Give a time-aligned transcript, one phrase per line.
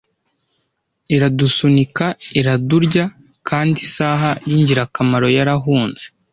[1.15, 2.05] iradusunika
[2.39, 3.05] iradurya
[3.49, 6.05] kandi isaha y'ingirakamaro yarahunze